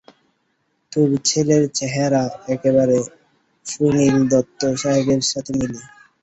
তোর 0.91 1.09
ছেলের 1.25 1.63
চেহারা, 1.77 2.23
একেবারে 2.47 2.97
সুনিল 3.65 4.15
দত্ত 4.31 4.61
সাহেবের 4.81 5.21
সাথে 5.31 5.51
মিলে! 5.59 5.79